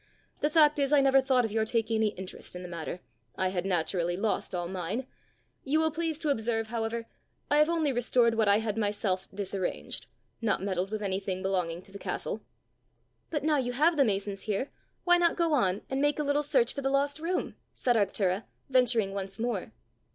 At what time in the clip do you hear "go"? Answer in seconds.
15.37-15.53